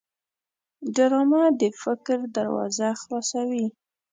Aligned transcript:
ډرامه 0.95 1.43
د 1.59 1.61
فکر 1.81 2.17
دروازه 2.35 2.87
خلاصوي 3.01 3.65